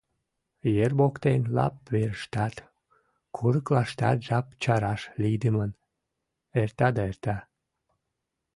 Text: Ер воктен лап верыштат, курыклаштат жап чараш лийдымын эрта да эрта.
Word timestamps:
Ер 0.85 0.91
воктен 0.99 1.41
лап 1.55 1.75
верыштат, 1.93 2.55
курыклаштат 3.35 4.17
жап 4.27 4.47
чараш 4.61 5.01
лийдымын 5.21 5.71
эрта 6.61 6.87
да 6.95 7.01
эрта. 7.09 7.37